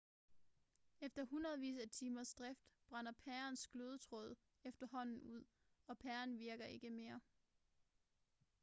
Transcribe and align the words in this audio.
efter 1.01 1.23
hundredvis 1.25 1.77
af 1.79 1.89
timers 1.89 2.33
drift 2.33 2.65
brænder 2.89 3.11
pærens 3.11 3.67
glødetråd 3.67 4.35
efterhånden 4.63 5.21
ud 5.21 5.43
og 5.87 5.97
pæren 5.97 6.37
virker 6.39 6.65
ikke 6.65 6.89
mere 6.89 7.19